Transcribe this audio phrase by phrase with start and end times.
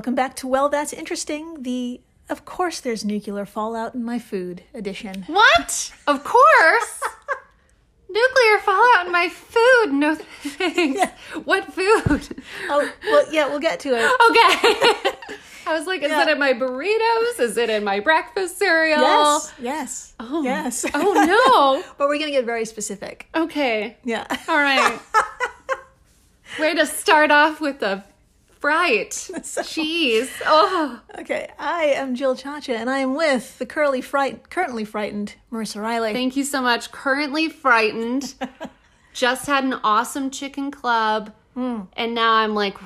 [0.00, 2.00] Welcome back to Well, That's Interesting, the
[2.30, 5.24] Of Course There's Nuclear Fallout in My Food edition.
[5.26, 5.92] What?
[6.06, 7.02] Of course.
[8.08, 9.92] Nuclear fallout in my food.
[9.92, 11.02] No thanks.
[11.44, 12.42] What food?
[12.70, 14.04] Oh, well, yeah, we'll get to it.
[14.30, 15.36] Okay.
[15.66, 16.22] I was like, is Yeah.
[16.22, 17.38] it in my burritos?
[17.38, 19.02] Is it in my breakfast cereal?
[19.02, 20.42] Yes, yes, Oh.
[20.42, 20.86] yes.
[20.94, 21.12] Oh
[21.84, 21.92] no.
[21.98, 23.28] but we're going to get very specific.
[23.34, 23.98] Okay.
[24.04, 24.26] Yeah.
[24.48, 24.98] All right.
[26.58, 27.82] Way to start off with
[28.60, 29.10] a fright.
[29.10, 30.30] Jeez.
[30.44, 31.00] Oh.
[31.18, 35.80] Okay, I am Jill Chacha, and I am with the curly fright- currently frightened Marissa
[35.80, 36.12] Riley.
[36.12, 36.92] Thank you so much.
[36.92, 38.34] Currently frightened.
[39.12, 41.32] Just had an awesome chicken club.
[41.54, 41.82] Hmm.
[41.94, 42.76] And now I'm like,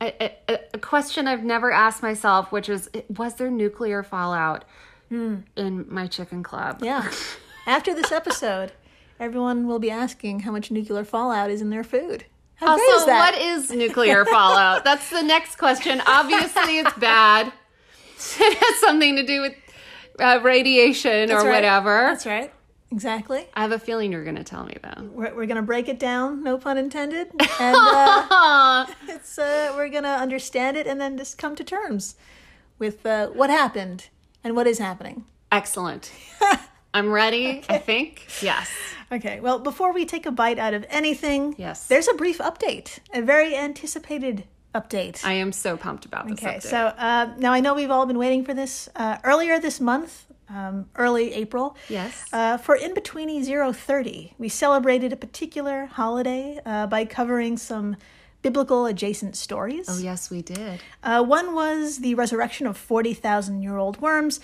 [0.00, 4.64] a, a, a question I've never asked myself, which is, was there nuclear fallout
[5.08, 5.38] hmm.
[5.56, 6.80] in my chicken club?
[6.82, 7.10] yeah.
[7.66, 8.70] After this episode,
[9.18, 12.24] everyone will be asking how much nuclear fallout is in their food.
[12.56, 13.34] How Also, is that?
[13.34, 14.84] what is nuclear fallout?
[14.84, 16.00] That's the next question.
[16.06, 17.52] Obviously, it's bad.
[18.38, 19.54] It has something to do with
[20.18, 21.54] uh, radiation That's or right.
[21.56, 22.06] whatever.
[22.08, 22.52] That's right.
[22.90, 23.46] Exactly.
[23.54, 25.02] I have a feeling you're going to tell me though.
[25.12, 27.28] We're, we're going to break it down, no pun intended.
[27.60, 32.14] And uh, it's, uh, we're going to understand it and then just come to terms
[32.78, 34.08] with uh, what happened
[34.44, 35.24] and what is happening.
[35.52, 36.10] Excellent.
[36.96, 37.62] I'm ready.
[37.68, 38.26] I think.
[38.42, 38.70] Yes.
[39.12, 41.86] Okay, well, before we take a bite out of anything, Yes.
[41.88, 44.44] there's a brief update, a very anticipated
[44.74, 45.22] update.
[45.24, 46.38] I am so pumped about this.
[46.42, 46.62] okay, update.
[46.62, 48.88] so uh, now I know we've all been waiting for this.
[48.96, 52.24] Uh, earlier this month, um, early April, Yes.
[52.32, 57.96] uh, for In Betweeny 030, we celebrated a particular holiday uh, by covering some
[58.40, 59.86] biblical adjacent stories.
[59.90, 60.80] oh yes, we did.
[61.02, 64.40] Uh, one was the resurrection of 40,000 year old worms,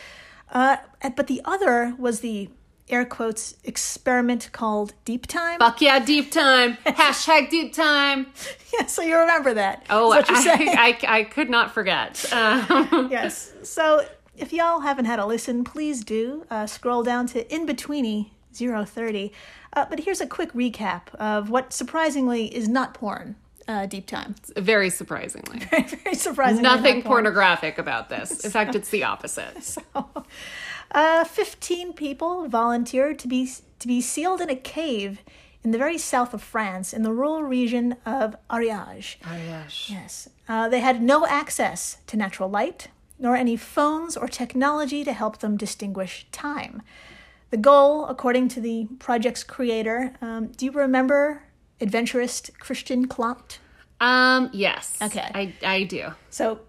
[0.53, 0.77] uh,
[1.17, 2.49] but the other was the
[2.89, 5.59] air quotes experiment called Deep Time.
[5.59, 6.77] Fuck yeah, deep time.
[6.87, 8.27] Hashtag deep time.
[8.81, 9.85] Yeah, so you remember that.
[9.91, 10.71] Oh, what you're saying.
[10.71, 12.25] I, I, I could not forget.
[12.33, 13.53] Um, yes.
[13.63, 18.31] So if y'all haven't had a listen, please do uh, scroll down to In Betweeny
[18.55, 19.31] 030.
[19.75, 23.37] Uh, but here's a quick recap of what surprisingly is not porn.
[23.69, 24.35] Uh, deep time.
[24.57, 25.59] very surprisingly.
[25.71, 26.63] Very surprisingly.
[26.63, 27.25] Nothing not porn.
[27.25, 28.41] pornographic about this.
[28.45, 29.77] In fact, it's the opposite.
[30.95, 35.21] Uh, 15 people volunteered to be to be sealed in a cave
[35.65, 39.17] in the very south of France, in the rural region of Ariège.
[39.25, 39.89] Yes.
[39.91, 40.29] Yes.
[40.49, 45.39] Uh, they had no access to natural light, nor any phones or technology to help
[45.39, 46.83] them distinguish time.
[47.51, 51.45] The goal, according to the project's creator, um, do you remember
[51.83, 53.59] adventurist Christian Clot?
[54.01, 54.99] Um, yes.
[55.03, 55.31] Okay.
[55.35, 56.09] I, I do.
[56.31, 56.61] So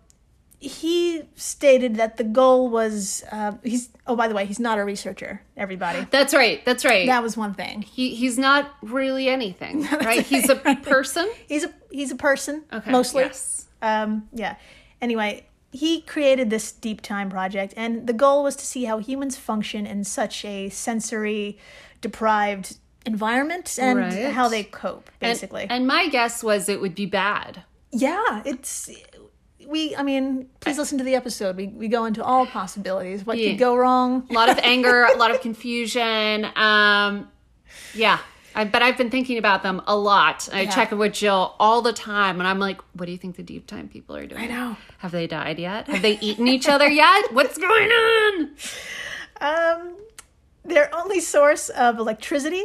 [0.59, 4.83] he stated that the goal was uh, he's oh by the way he's not a
[4.85, 6.63] researcher everybody That's right.
[6.63, 7.05] That's right.
[7.07, 10.21] that was one thing he, he's not really anything, right?
[10.25, 11.29] He's a person.
[11.47, 12.91] he's a he's a person Okay.
[12.91, 13.67] mostly Yes.
[13.81, 14.55] um yeah
[15.01, 19.35] anyway he created this deep time project and the goal was to see how humans
[19.35, 21.57] function in such a sensory
[21.99, 24.31] deprived environment and Right.
[24.31, 27.63] how they cope basically And, my guess was it would be bad.
[27.91, 28.89] yeah it's
[29.67, 33.37] we i mean please listen to the episode we, we go into all possibilities what
[33.37, 33.51] Yeah.
[33.51, 36.45] could go wrong A lot of anger, a lot of confusion.
[36.55, 37.29] Um,
[37.93, 38.19] yeah.
[38.55, 40.47] I, but I've been thinking about them a lot.
[40.53, 40.69] I Yeah.
[40.75, 43.65] check with Jill all the time, and I'm like, "What do you think the deep
[43.65, 44.43] time people are doing?
[44.43, 44.77] I know.
[44.99, 45.87] Have they died yet?
[45.87, 47.33] Have they eaten each other yet?
[47.33, 48.51] What's going on?"
[49.41, 49.95] Um,
[50.63, 52.63] their only source of electricity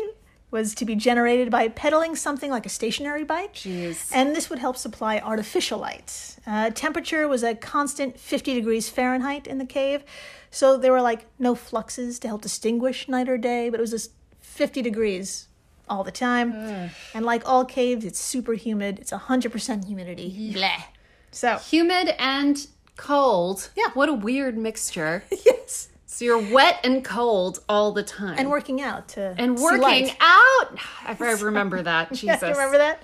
[0.50, 3.54] was to be generated by pedaling something like a stationary bike.
[3.54, 4.10] Jeez.
[4.12, 6.36] And this would help supply artificial light.
[6.46, 10.04] Uh, temperature was a constant 50 degrees Fahrenheit in the cave.
[10.50, 13.90] So there were like no fluxes to help distinguish night or day, but it was
[13.90, 15.48] just 50 degrees
[15.88, 16.90] all the time.
[17.14, 18.98] And like all caves, it's super humid.
[18.98, 20.52] It's 100% humidity.
[20.54, 20.82] Bleh.
[21.30, 22.66] So, Humid and
[22.96, 23.70] cold.
[23.76, 23.88] Yeah.
[23.94, 25.24] What a weird mixture.
[25.30, 25.88] yes.
[26.18, 28.34] So you're wet and cold all the time.
[28.38, 30.76] And working out to and working out.
[31.06, 32.08] I I remember that.
[32.12, 32.42] Jesus.
[32.42, 33.02] Yeah, remember that?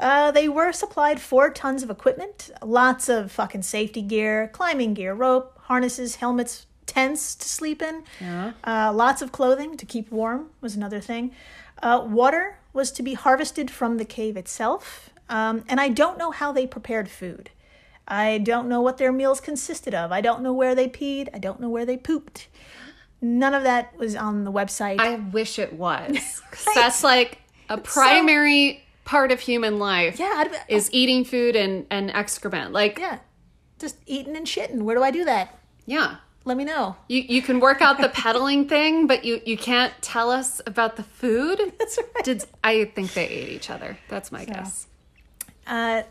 [0.00, 5.14] Uh, they were supplied four tons of equipment, lots of fucking safety gear, climbing gear,
[5.14, 8.02] rope, harnesses, helmets, tents to sleep in.
[8.20, 8.54] Yeah.
[8.64, 11.30] Uh, lots of clothing to keep warm was another thing.
[11.80, 15.10] Uh, water was to be harvested from the cave itself.
[15.28, 17.50] Um, and I don't know how they prepared food.
[18.06, 20.12] I don't know what their meals consisted of.
[20.12, 21.28] I don't know where they peed.
[21.32, 22.48] I don't know where they pooped.
[23.20, 24.98] None of that was on the website.
[25.00, 26.42] I wish it was.
[26.50, 27.38] 'Cause That's like
[27.68, 32.72] a primary part of human life yeah, I'd, is eating food and, and excrement.
[32.72, 33.18] Like, yeah.
[33.78, 34.82] just eating and shitting.
[34.82, 35.56] Where do I do that?
[35.86, 36.16] Yeah.
[36.44, 36.96] Let me know.
[37.06, 40.96] You, you can work out the pedaling thing, but you, you can't tell us about
[40.96, 41.60] the food.
[41.78, 42.24] That's right.
[42.24, 43.96] Did I think they ate each other?
[44.08, 44.88] That's my guess.
[45.66, 46.02] Uh,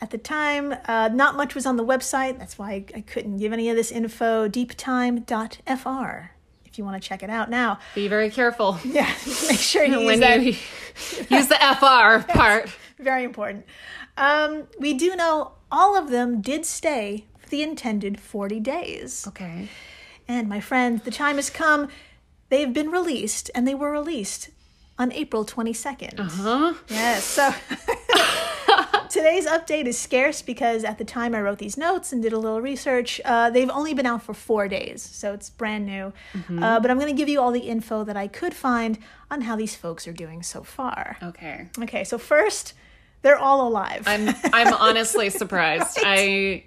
[0.00, 2.38] At the time, uh, not much was on the website.
[2.38, 4.46] That's why I, I couldn't give any of this info.
[4.48, 6.30] Deeptime.fr
[6.76, 7.78] if you want to check it out now.
[7.94, 9.10] Be very careful Yeah,
[9.48, 10.42] make sure you use that.
[10.42, 10.54] you
[11.30, 12.68] use the FR part.
[12.98, 13.64] Very important.
[14.18, 19.24] Um, we do know all of them did stay for the intended 40 days.
[19.26, 19.70] Okay.
[20.28, 21.88] And my friend, the time has come.
[22.50, 24.50] They've been released, and they were released
[24.98, 26.18] on April 22nd.
[26.18, 26.74] Uh-huh.
[26.88, 27.24] Yes.
[27.24, 27.50] So
[29.10, 32.38] today's update is scarce because at the time I wrote these notes and did a
[32.38, 35.02] little research, uh, they've only been out for four days.
[35.02, 36.12] So it's brand new.
[36.58, 38.98] Uh, but I'm going to give you all the info that I could find
[39.30, 41.18] on how these folks are doing so far.
[41.22, 41.68] Okay.
[41.82, 42.74] Okay, so first,
[43.22, 44.04] they're all alive.
[44.06, 45.98] I'm I'm honestly surprised.
[46.02, 46.64] I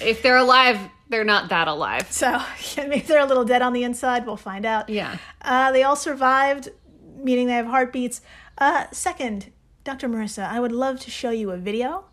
[0.00, 0.78] if they're alive,
[1.08, 2.10] they're not that alive.
[2.10, 2.40] so
[2.78, 4.24] maybe they're a little dead on the inside.
[4.26, 4.88] We'll find out.
[4.88, 5.18] Yeah.
[5.42, 6.70] Uh, they all survived,
[7.16, 8.20] meaning they have heartbeats.
[8.58, 9.52] Uh, second,
[9.84, 10.08] Dr.
[10.08, 12.04] Marissa, I would love to show you a video,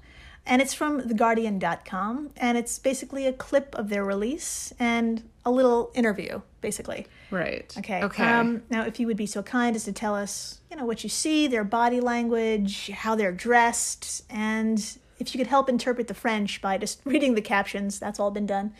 [0.45, 5.91] and it's from TheGuardian.com, and it's basically a clip of their release and a little
[5.93, 7.07] interview, basically.
[7.31, 7.73] Right.
[7.77, 8.03] Okay.
[8.03, 8.23] Okay.
[8.23, 11.03] Um, now, if you would be so kind as to tell us, you know, what
[11.03, 16.13] you see, their body language, how they're dressed, and if you could help interpret the
[16.13, 18.73] French by just reading the captions, that's all been done.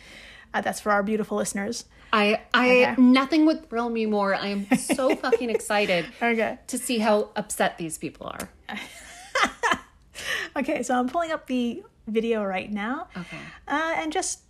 [0.52, 1.84] Uh, that's for our beautiful listeners.
[2.12, 2.94] I I Okay.
[3.02, 4.34] nothing would thrill me more.
[4.34, 6.58] I am so fucking excited Okay.
[6.66, 8.50] to see how upset these people are.
[10.56, 13.06] Okay, so I'm pulling up the video right now.
[13.16, 13.38] Okay.
[13.68, 14.40] Uh, and just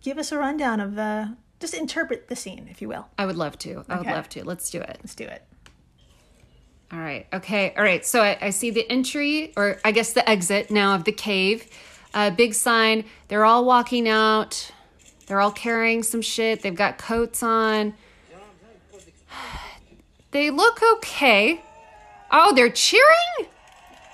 [0.00, 3.08] give us a rundown of the just interpret the scene, if you will.
[3.18, 3.84] I would love to.
[3.88, 4.44] I would love to.
[4.44, 4.98] Let's do it.
[5.02, 5.42] Let's do it.
[6.92, 7.26] All right.
[7.32, 7.74] Okay.
[7.76, 8.06] All right.
[8.06, 11.66] So I, I see the entry, or I guess the exit now of the cave.
[12.14, 13.04] Uh, big sign.
[13.28, 14.70] They're all walking out.
[15.26, 16.62] They're all carrying some shit.
[16.62, 17.94] They've got coats on.
[20.30, 21.62] They look okay.
[22.30, 23.46] Oh, they're cheering.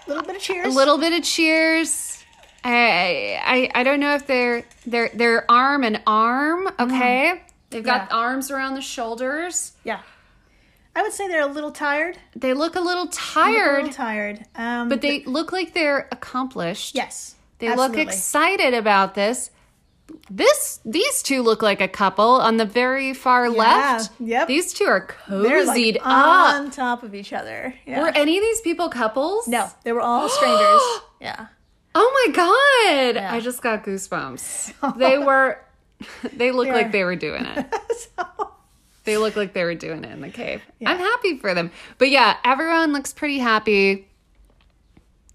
[0.07, 0.67] A little bit of cheers.
[0.67, 2.23] A little bit of cheers.
[2.63, 6.69] I I I don't know if they're they're they're arm and arm.
[6.79, 7.41] Okay.
[7.71, 8.17] They've got Yeah.
[8.17, 9.73] arms around the shoulders.
[9.85, 10.01] Yeah.
[10.95, 12.19] I would say they're a little tired.
[12.37, 14.45] They look a little A tired, little tired.
[14.57, 16.95] Um, but they look like they're accomplished.
[16.95, 17.37] yes.
[17.61, 17.99] They absolutely.
[17.99, 19.51] look excited about this.
[20.31, 24.13] This these two look like a couple on the very far left.
[24.21, 24.47] yep.
[24.49, 26.55] These two are They're like cozied up.
[26.55, 27.75] on top of each other.
[27.87, 28.01] Yeah.
[28.01, 29.49] Were any of these people couples?
[29.49, 30.83] no, they were all strangers.
[31.21, 31.47] yeah.
[31.95, 33.17] Oh my god!
[33.17, 33.33] Yeah.
[33.35, 34.97] I just got goosebumps.
[34.99, 35.59] They were
[36.33, 37.67] they look like they were doing it.
[38.17, 38.53] so,
[39.05, 40.63] They look like they were doing it in the cave.
[40.87, 41.71] I'm happy for them.
[41.99, 44.07] But yeah, everyone looks pretty happy.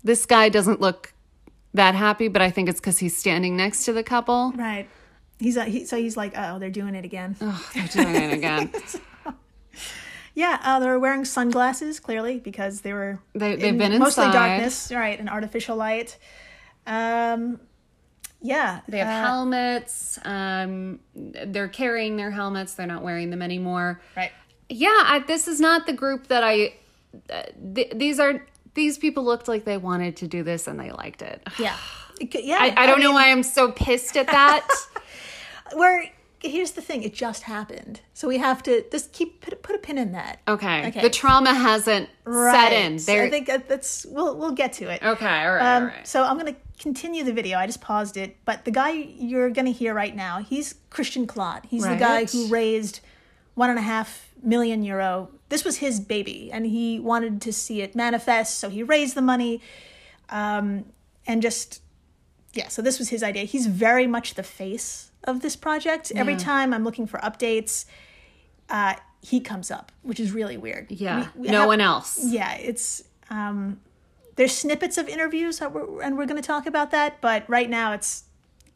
[0.03, 1.13] This guy doesn't look
[1.75, 4.51] that happy, but I think it's because he's standing next to the couple.
[4.55, 4.87] right.
[5.39, 7.35] He's uh, he, so he's like, oh, they're doing it again.
[7.41, 8.71] Oh, they're doing it again.
[10.37, 14.33] Yeah, uh, they're wearing sunglasses clearly because they were They- they've in been mostly inside.
[14.33, 16.17] darkness, right, and artificial light.
[16.85, 17.61] Um,
[18.41, 20.19] yeah, They have uh, helmets.
[20.25, 22.73] Um, they're carrying their helmets.
[22.73, 24.01] They're not wearing them anymore.
[24.17, 24.31] right.
[24.67, 26.73] Yeah, I, this is not the group that I.
[27.73, 28.45] Th- these are
[28.75, 31.41] these people looked like they wanted to do this and they liked it.
[31.59, 31.77] Yeah,
[32.31, 32.57] yeah.
[32.61, 34.65] I, I don't know mean, why I'm so pissed at that.
[35.75, 36.05] We're
[36.39, 39.79] here's the thing: it just happened, so we have to just keep put, put a
[39.79, 40.39] pin in that.
[40.47, 40.87] Okay.
[40.87, 41.01] Okay.
[41.01, 42.99] The trauma hasn't set in.
[42.99, 43.23] So There.
[43.23, 45.03] I think that's we'll we'll get to it.
[45.03, 45.25] okay.
[45.45, 45.75] All right.
[45.75, 46.07] Um, right.
[46.07, 47.57] So I'm going to continue the video.
[47.57, 51.27] I just paused it, but the guy you're going to hear right now, he's Christian
[51.27, 51.65] Clot.
[51.65, 52.99] He's the guy who raised
[53.55, 55.29] one and a half million euro.
[55.55, 59.21] This was his baby, and he wanted to see it manifest, so he raised the
[59.21, 59.61] money,
[60.27, 60.83] um,
[61.25, 61.81] and just
[62.51, 62.67] yeah.
[62.67, 63.45] So this was his idea.
[63.45, 66.11] He's very much the face of this project.
[66.13, 67.85] Every time I'm looking for updates,
[68.69, 70.91] uh, he comes up, which is really weird.
[70.91, 71.29] Yeah.
[71.35, 72.19] We- we no have- one else.
[72.25, 73.79] yeah, it's um,
[74.35, 77.21] there's snippets of interviews that we're, and we're going to talk about that.
[77.21, 78.25] But right now, it's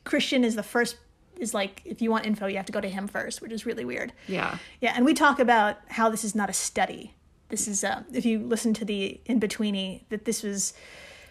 [0.05, 0.95] Christian is the first.
[1.39, 3.65] Is like if you want info, you have to go to him first, which is
[3.65, 4.11] really weird.
[4.27, 4.57] Yeah.
[4.81, 7.13] Yeah, and we talk about how this is not a study.
[7.47, 10.73] This is uh, if you listen to the in betweeny that this was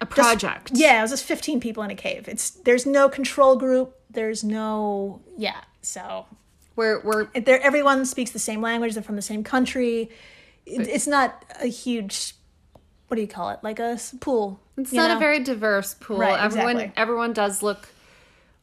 [0.00, 0.70] A just- project.
[0.74, 2.26] yeah, it was just 15 people in a cave.
[2.26, 3.94] It's there's no control group.
[4.10, 5.60] There's no yeah.
[5.82, 6.24] So
[6.74, 8.94] We're we're everyone speaks the same language.
[8.94, 10.10] They're from the same country.
[10.64, 12.34] It, it's not a huge.
[13.08, 13.58] What do you call it?
[13.62, 14.60] Like a pool.
[14.76, 15.16] It's not know?
[15.16, 16.18] a very diverse pool.
[16.18, 17.02] Right, everyone exactly.
[17.02, 17.88] everyone does look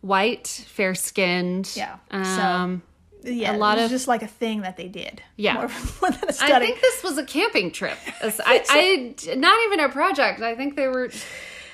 [0.06, 1.72] white, fair skinned.
[1.76, 2.84] Yeah, so- Um
[3.24, 3.56] yeah.
[3.56, 5.22] a lot it was of- just like a thing that they did.
[5.36, 5.54] Yeah.
[5.56, 5.68] more,
[6.02, 6.54] more than a I study.
[6.54, 7.98] I think this was a camping trip.
[8.22, 10.42] As- I, I not even a project.
[10.42, 11.10] I think they were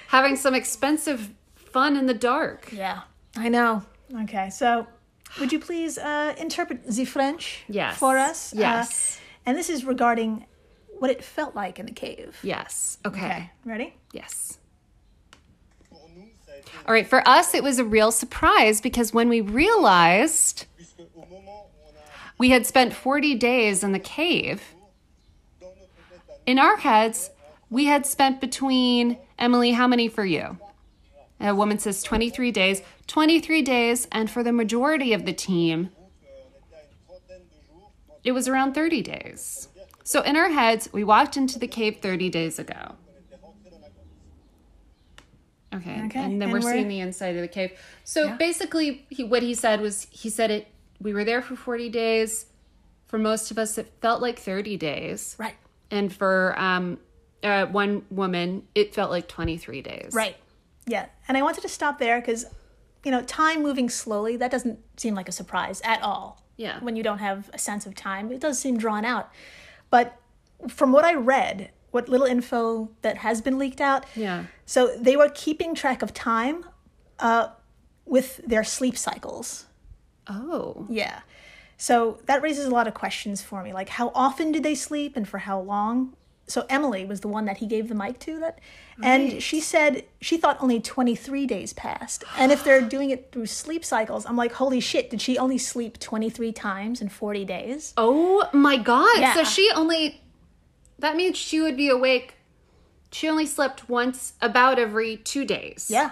[0.08, 2.72] having some expensive fun in the dark.
[2.72, 3.02] yeah,
[3.36, 3.84] I know.
[4.24, 4.88] Okay, so
[5.40, 7.98] would you please uh, interpret the French Yes.
[7.98, 8.54] for us?
[8.54, 9.18] Yes.
[9.18, 10.46] Uh, and this is regarding
[11.00, 12.38] what it felt like in the cave.
[12.44, 12.98] Yes.
[13.06, 13.26] Okay.
[13.26, 13.94] Okay, ready?
[14.14, 14.58] Yes.
[16.86, 20.66] All right, for us, it was a real surprise because when we realized
[22.38, 24.64] we had spent 40 days in the cave,
[26.46, 27.30] in our heads,
[27.70, 30.58] we had spent between, Emily, how many for you?
[31.40, 32.82] A woman says 23 days.
[33.08, 35.90] 23 days, and for the majority of the team,
[38.24, 39.68] it was around 30 days.
[40.04, 42.96] So in our heads, we walked into the cave 30 days ago.
[45.74, 46.02] Okay.
[46.06, 47.72] Okay, And then and we're, we're- seeing the inside of the cave.
[48.04, 48.36] So Yeah.
[48.38, 50.68] basically, he, what he said was he said it,
[51.00, 52.46] we were there for 40 days.
[53.08, 55.36] For most of us, it felt like 30 days.
[55.40, 55.56] Right.
[55.90, 57.00] And for um,
[57.44, 60.12] uh, one woman, it felt like 23 days.
[60.14, 60.36] Right.
[60.86, 61.08] Yeah.
[61.28, 62.46] And I wanted to stop there because,
[63.04, 66.44] you know, time moving slowly, that doesn't seem like a surprise at all.
[66.58, 66.80] Yeah.
[66.82, 69.30] When you don't have a sense of time, it does seem drawn out.
[69.90, 70.18] But
[70.70, 74.46] from what I read, what little info that has been leaked out, Yeah.
[74.66, 76.66] so they were keeping track of time
[77.20, 77.50] uh,
[78.06, 79.66] with their sleep cycles.
[80.28, 80.86] Oh.
[80.90, 81.20] Yeah.
[81.78, 83.74] So that raises a lot of questions for me.
[83.74, 86.14] Like, how often did they sleep and for how long?
[86.48, 88.60] So Emily was the one that he gave the mic to that.
[89.02, 92.24] And she said she thought only 23 days passed.
[92.38, 95.58] And if they're doing it through sleep cycles, I'm like, holy shit, did she only
[95.58, 97.94] sleep 23 times in 40 days?
[97.98, 99.34] Oh my God.
[99.34, 100.22] So she only,
[101.02, 102.36] that means she would be awake.
[103.12, 105.88] She only slept once about every two days.
[105.90, 106.12] Yeah.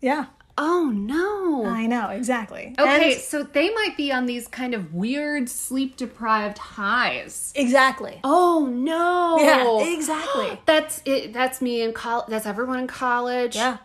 [0.00, 0.26] Yeah.
[0.56, 1.64] Oh no.
[1.66, 2.74] I know, exactly.
[2.78, 7.52] Okay, And- so they might be on these kind of weird sleep deprived highs.
[7.56, 8.20] exactly.
[8.22, 9.38] Oh no.
[9.40, 10.60] Yeah, exactly.
[10.66, 11.32] That's it.
[11.32, 12.26] That's me in college.
[12.28, 13.56] That's everyone in college.
[13.56, 13.78] Yeah.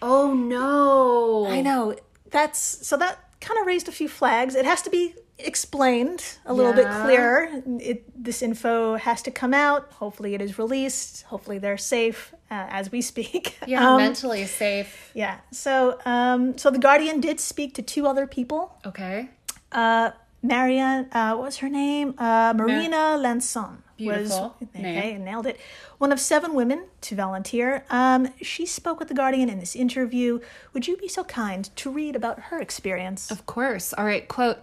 [0.00, 1.46] Oh no.
[1.46, 1.96] I know.
[2.30, 4.54] That's so that kind of raised a few flags.
[4.54, 5.14] It has to be
[5.46, 7.48] explained a little bit clearer.
[7.80, 9.92] It, this info has to come out.
[9.92, 11.22] Hopefully, it is released.
[11.24, 13.58] Hopefully, they're safe uh, as we speak.
[13.66, 15.10] Yeah, Um, mentally safe.
[15.14, 15.38] yeah.
[15.50, 18.76] So, um, so the Guardian did speak to two other people.
[18.84, 19.28] Okay.
[19.70, 20.10] Uh,
[20.42, 22.14] Marianne, uh, what was her name?
[22.18, 23.78] Uh, Marina Lançon.
[23.96, 25.60] Beautiful Was, okay, nailed it.
[25.98, 27.84] One of seven women to volunteer.
[27.88, 30.40] Um, she spoke with the Guardian in this interview.
[30.72, 33.30] Would you be so kind to read about her experience?
[33.30, 33.92] Of course.
[33.96, 34.58] All right, quote.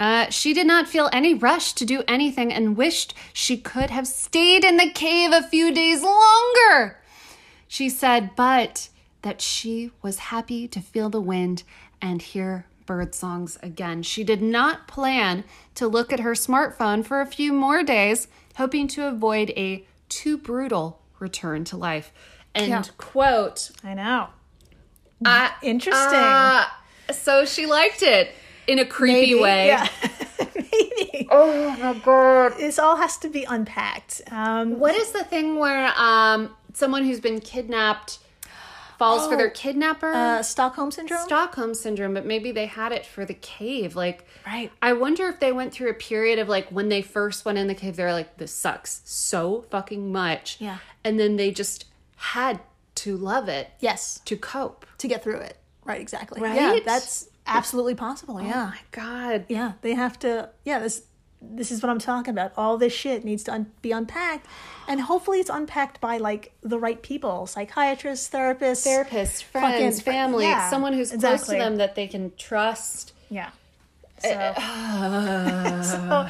[0.00, 4.06] Uh, she did not feel any rush to do anything and wished she could have
[4.06, 6.98] stayed in the cave a few days longer.
[7.66, 8.88] She said, but
[9.22, 11.64] that she was happy to feel the wind
[12.00, 14.02] and hear bird songs again.
[14.02, 18.86] She did not plan to look at her smartphone for a few more days, hoping
[18.88, 22.12] to avoid a too brutal return to life.
[22.54, 22.82] End Yeah.
[22.96, 23.70] quote.
[23.84, 24.28] I know.
[25.24, 26.18] Uh, Interesting.
[26.18, 26.64] uh,
[27.12, 28.32] so she liked it
[28.68, 29.66] in a creepy Maybe, way.
[29.68, 29.88] Yeah.
[30.54, 31.26] Maybe.
[31.30, 32.56] Oh my god.
[32.58, 34.22] This all has to be unpacked.
[34.30, 38.18] Um, What is the thing where um someone who's been kidnapped
[38.98, 40.12] falls for their kidnapper?
[40.12, 41.20] uh, Stockholm syndrome.
[41.24, 43.94] Stockholm syndrome, but maybe they had it for the cave.
[43.96, 44.72] Like, Right.
[44.82, 47.66] I wonder if they went through a period of like when they first went in
[47.68, 50.78] the cave, they're like, "This sucks so fucking much," Yeah.
[51.04, 51.84] and then they just
[52.16, 52.60] had
[52.96, 54.20] to love it yes.
[54.24, 54.84] to cope.
[54.98, 55.56] To get through it.
[55.84, 56.00] Right.
[56.00, 56.40] Exactly.
[56.40, 56.56] Right?
[56.56, 56.80] Yeah.
[56.84, 58.40] That's absolutely possible.
[58.40, 58.66] Yeah.
[58.66, 59.46] Oh my god.
[59.48, 59.72] Yeah.
[59.82, 60.50] They have to.
[60.64, 60.78] Yeah.
[60.80, 61.02] This.
[61.40, 62.50] This is what I'm talking about.
[62.56, 64.44] All this shit needs to un- be unpacked,
[64.88, 70.44] and hopefully it's unpacked by like the right people, psychiatrists, therapists, Therapists, friends, Fucking- family,
[70.46, 73.12] yeah, someone who's close to them that they can trust.
[73.30, 73.50] Yeah.
[74.20, 74.30] So,
[75.84, 76.28] so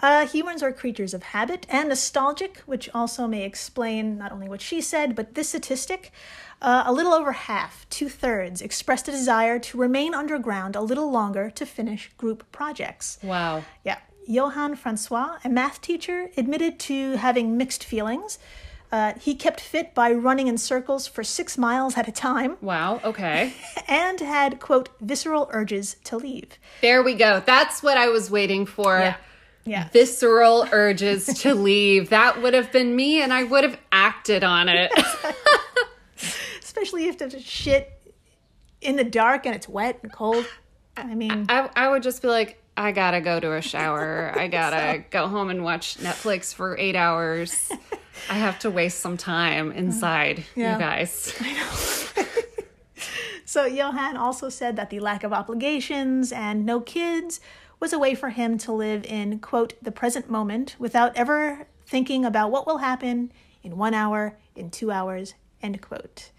[0.00, 4.60] uh, humans are creatures of habit and nostalgic, which also may explain not only what
[4.60, 6.12] she said, but this statistic.
[6.62, 11.10] Uh, a little over half, two thirds, expressed a desire to remain underground a little
[11.10, 13.18] longer to finish group projects.
[13.22, 13.64] Wow.
[13.84, 13.98] Yeah.
[14.28, 18.38] Johann Francois, a math teacher, admitted to having mixed feelings.
[18.92, 23.00] Uh, he kept fit by running in circles for six miles at a time Wow.
[23.02, 23.52] Okay.
[23.88, 26.58] and had, quote, visceral urges to leave.
[26.80, 27.42] There we go.
[27.44, 28.98] That's what I was waiting for.
[28.98, 29.16] Yeah.
[29.64, 29.88] Yeah.
[29.90, 32.10] Visceral urges to leave.
[32.10, 34.92] That would have been me, and I would have acted on it.
[36.72, 37.92] Especially if there's shit
[38.80, 40.46] in the dark and it's wet and cold.
[40.96, 44.32] I mean, I, I would just be like, I gotta go to a shower.
[44.34, 47.70] I gotta go home and watch Netflix for eight hours.
[48.30, 50.72] I have to waste some time inside, Yeah.
[50.72, 51.34] you guys.
[53.44, 57.38] so Johan also said that the lack of obligations and no kids
[57.80, 62.24] was a way for him to live in, quote, the present moment without ever thinking
[62.24, 63.30] about what will happen
[63.62, 66.30] in one hour, in two hours, end quote.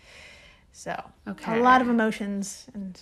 [0.84, 1.58] So, Okay.
[1.60, 3.00] a lot of emotions and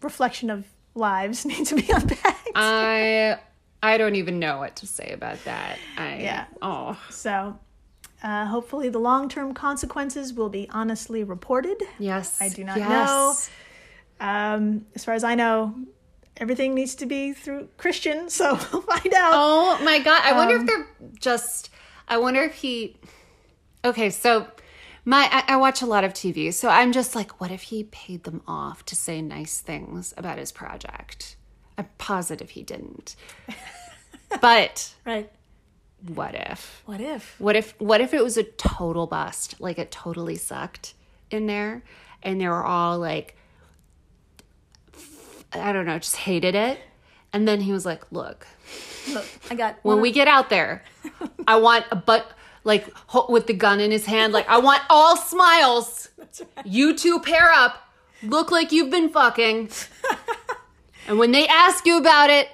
[0.00, 2.48] reflection of lives need to be unpacked.
[2.54, 3.38] I
[3.82, 5.78] I don't even know what to say about that.
[5.98, 6.44] I Yeah.
[6.62, 6.98] Oh.
[7.10, 7.58] So,
[8.22, 11.78] Uh, hopefully, the long term consequences will be honestly reported.
[11.98, 12.38] Yes.
[12.40, 12.88] I do not yes.
[12.88, 13.34] know.
[14.26, 15.74] Um, as far as I know,
[16.38, 19.32] everything needs to be through Christian, so we'll find out.
[19.34, 20.20] Oh my god!
[20.24, 20.86] I wonder Um, if they're
[21.18, 21.70] just.
[22.08, 22.96] I wonder if he.
[23.84, 24.46] Okay, so
[25.04, 27.84] my I, I watch a lot of TV, so I'm just like, what if he
[27.84, 31.36] paid them off to say nice things about his project?
[31.78, 33.16] I'm positive he didn't.
[34.40, 35.30] but Right.
[36.14, 36.82] what if?
[36.86, 37.34] What if?
[37.38, 39.60] What if what if it was a total bust?
[39.60, 40.94] Like it totally sucked
[41.30, 41.82] in there
[42.22, 43.36] and they were all like
[45.52, 46.78] I don't know, just hated it.
[47.32, 48.46] And then he was like, "Look,
[49.12, 50.84] Look, I got when we get out there,
[51.46, 52.30] I want a butt
[52.64, 54.32] like ho- with the gun in his hand.
[54.32, 56.08] Like I want all smiles.
[56.64, 57.76] You two pair up,
[58.22, 59.70] look like you've been fucking.
[61.08, 62.48] and when they ask you about it,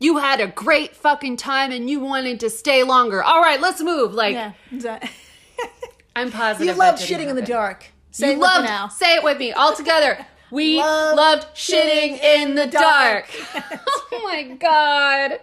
[0.00, 3.22] you had a great fucking time and you wanted to stay longer.
[3.22, 4.14] All right, let's move.
[4.14, 5.10] Like Yeah, exactly.
[6.16, 6.66] I'm positive.
[6.68, 7.86] you that love didn't shitting in the dark.
[8.12, 8.64] Say You it with me loved.
[8.66, 8.88] now.
[8.88, 10.24] Say it with me all together.
[10.50, 13.26] We Love loved shitting in the dark.
[14.10, 15.40] oh my god.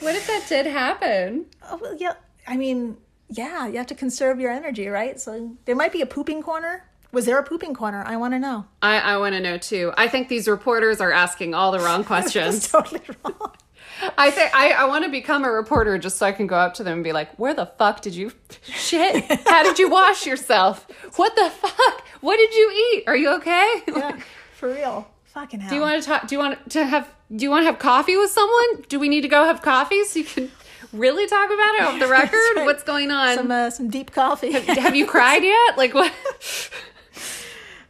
[0.00, 1.46] What if that did happen?
[1.70, 2.14] Oh, well, yeah.
[2.46, 2.96] I mean,
[3.28, 5.20] yeah, you have to conserve your energy, right?
[5.20, 6.84] So there might be a pooping corner.
[7.12, 8.04] Was there a pooping corner?
[8.06, 8.66] I want to know.
[8.82, 9.92] I, I want to know too.
[9.96, 12.68] I think these reporters are asking all the wrong questions.
[12.68, 13.52] totally wrong.
[14.18, 16.74] I think I, I want to become a reporter just so I can go up
[16.74, 18.30] to them and be like, "Where the fuck did you
[18.62, 19.24] shit?
[19.48, 20.86] How did you wash yourself?
[21.16, 22.04] What the fuck?
[22.20, 23.04] What did you eat?
[23.06, 23.82] Are you okay?
[23.88, 24.18] Yeah,
[24.54, 25.08] for real.
[25.24, 25.70] Fucking hell.
[25.70, 26.26] Do you want to talk?
[26.28, 27.08] Do you want to have?
[27.34, 28.82] Do you want to have coffee with someone?
[28.88, 30.50] Do we need to go have coffee so you can
[30.92, 32.36] really talk about it off the record?
[32.56, 32.64] right.
[32.64, 33.36] What's going on?
[33.36, 34.52] some uh, some deep coffee?
[34.52, 35.76] have you cried yet?
[35.76, 36.12] Like what?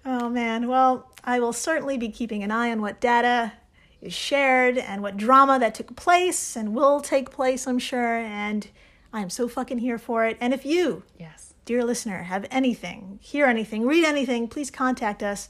[0.04, 0.68] Oh man.
[0.68, 3.52] Well, I will certainly be keeping an eye on what data
[4.00, 8.18] is shared and what drama that took place and will take place, I'm sure.
[8.18, 8.68] And
[9.12, 10.36] I am so fucking here for it.
[10.40, 11.54] And if you, Yes.
[11.64, 15.48] dear listener, have anything, hear anything, read anything, please contact us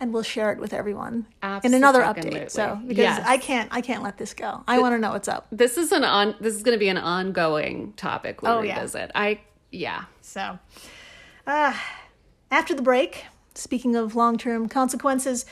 [0.00, 1.26] and we'll share it with everyone
[1.64, 2.50] in another update.
[2.50, 3.24] So because Yes.
[3.26, 4.62] I can't I can't let this go.
[4.68, 5.46] I want to know what's up.
[5.50, 6.34] This is an on.
[6.40, 8.40] This is going to be an ongoing topic.
[8.42, 8.76] Oh, yeah.
[8.76, 9.10] revisit.
[9.14, 10.04] I yeah.
[10.20, 10.58] So,
[11.46, 11.74] uh,
[12.50, 15.44] after the break, speaking of long term consequences,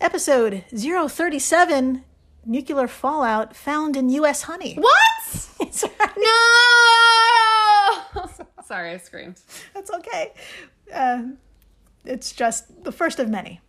[0.00, 2.04] episode 037
[2.46, 4.42] Nuclear Fallout Found in U.S.
[4.42, 4.74] Honey.
[4.74, 4.96] What?
[5.62, 6.16] It's all right.
[8.14, 8.28] No.
[8.64, 9.40] Sorry, I screamed.
[9.74, 10.32] That's okay.
[10.92, 11.22] Uh,
[12.04, 13.60] it's just the first of many.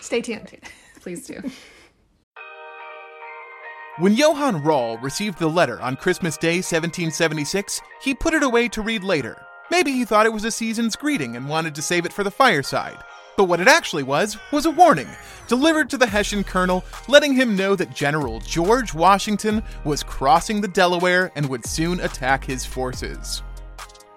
[0.00, 0.58] Stay tuned.
[1.00, 1.40] Please do.
[3.98, 8.82] When Johann Rahl received the letter on Christmas Day 1776, he put it away to
[8.82, 9.40] read later.
[9.70, 12.30] Maybe he thought it was a season's greeting and wanted to save it for the
[12.30, 12.98] fireside.
[13.36, 15.08] But what it actually was, was a warning,
[15.48, 20.68] delivered to the Hessian colonel, letting him know that General George Washington was crossing the
[20.68, 23.42] Delaware and would soon attack his forces.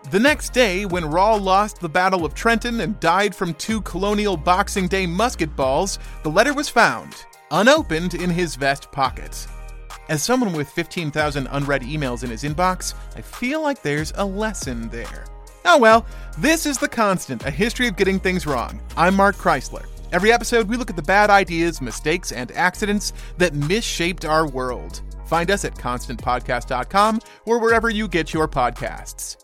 [0.09, 4.37] The next day, when Rahl lost the Battle of Trenton and died from two colonial
[4.37, 9.45] Boxing Day musket balls, the letter was found, unopened in his vest pocket.
[10.07, 14.87] As someone with 15,000 unread emails in his inbox, I feel like there's a lesson
[14.87, 15.25] there.
[15.65, 16.05] Oh well,
[16.37, 18.79] this is The Constant, a history of getting things wrong.
[18.95, 19.85] I'm Mark Chrisler.
[20.13, 25.01] Every episode, we look at the bad ideas, mistakes, and accidents that misshaped our world.
[25.25, 29.43] Find us at constantpodcast.com or wherever you get your podcasts.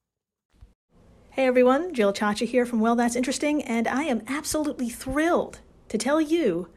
[1.35, 5.97] Hey everyone, Jill Chacha here from Well That's Interesting, and I am absolutely thrilled to
[5.97, 6.67] tell you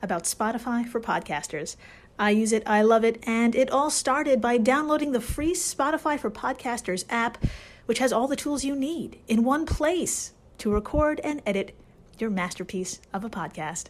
[0.00, 1.74] about Spotify for podcasters.
[2.16, 6.16] I use it, I love it, and it all started by downloading the free Spotify
[6.16, 7.44] for Podcasters app,
[7.86, 11.74] which has all the tools you need in one place to record and edit
[12.16, 13.86] your masterpiece of a podcast.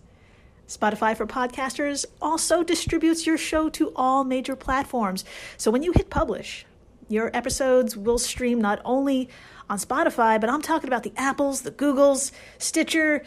[0.66, 5.22] Spotify for Podcasters also distributes your show to all major platforms.
[5.58, 6.64] So when you hit publish,
[7.14, 9.28] Your episodes will stream not only
[9.70, 13.22] on Spotify, but I'm talking about the Apples, the Googles, Stitcher,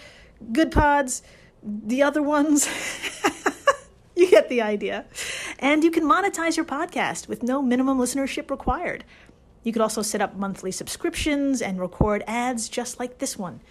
[0.51, 1.21] Good Pods,
[1.63, 2.67] the other ones.
[4.17, 5.05] you get the idea.
[5.59, 9.05] And you can monetize your podcast with no minimum listenership required.
[9.63, 13.61] You could also set up monthly subscriptions and record ads just like this one.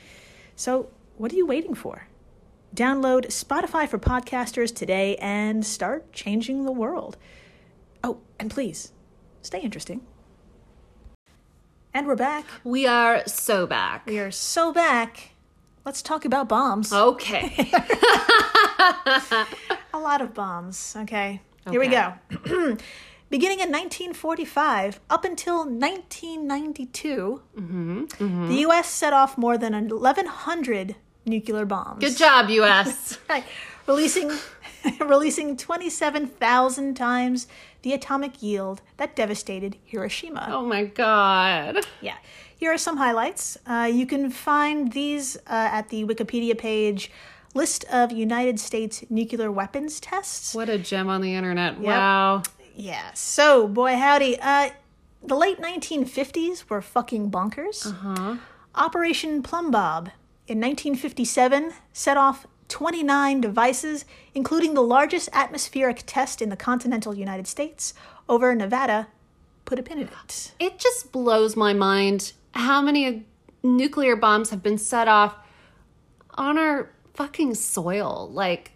[0.55, 2.09] So, what are you waiting for?
[2.75, 7.19] Download Spotify for podcasters today and start changing the world.
[8.03, 8.93] Oh, and please,
[9.47, 10.01] stay interesting.
[11.95, 12.45] And we're back.
[12.65, 14.05] We are so back.
[14.07, 15.31] We are so back.
[15.85, 16.93] Let's talk about bombs.
[16.93, 17.71] Okay.
[19.95, 20.95] A lot of bombs.
[20.99, 21.41] Okay.
[21.71, 22.13] Here we go.
[23.31, 28.89] Beginning in 1945 up until 1992, Mm-hmm, the U.S.
[28.89, 32.01] set off more than 1,100 nuclear bombs.
[32.01, 33.19] Good job, US.
[33.29, 33.45] Right.
[33.87, 34.33] Releasing,
[35.01, 37.47] releasing 27,000 times
[37.83, 40.49] the atomic yield that devastated Hiroshima.
[40.51, 41.87] Oh my god.
[42.01, 42.17] Yeah.
[42.57, 43.59] Here are some highlights.
[43.67, 45.41] Uh, you can find these uh,
[45.73, 47.11] at the Wikipedia page
[47.55, 50.55] list of United States nuclear weapons tests.
[50.55, 51.79] What a gem on the internet.
[51.79, 52.43] Wow.
[52.75, 53.13] Yeah.
[53.15, 54.39] So, boy, howdy.
[54.41, 54.71] Uh,
[55.23, 57.87] the late 1950s were fucking bonkers.
[57.87, 58.37] Uh-huh.
[58.75, 60.13] Operation Plumbbob
[60.47, 67.47] in 1957 set off 29 devices, including the largest atmospheric test in the continental United
[67.47, 67.95] States
[68.29, 69.09] over Nevada.
[69.65, 70.53] Put a pin in it.
[70.59, 73.25] It just blows my mind how many
[73.63, 75.35] nuclear bombs have been set off
[76.35, 78.73] on our fucking soil, like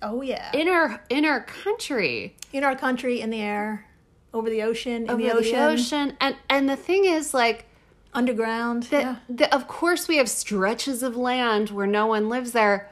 [0.00, 0.50] Oh, yeah.
[0.52, 3.86] in our in our country, in our country, in the air,
[4.34, 6.16] over the ocean, in the over ocean, the ocean.
[6.20, 7.66] And and the thing is, like,
[8.12, 8.84] underground.
[8.84, 9.16] that yeah.
[9.28, 12.90] that of course we have stretches of land where no one lives there,